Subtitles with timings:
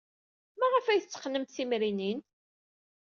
[0.59, 2.19] Maɣef ay tetteqqnemt timrinin?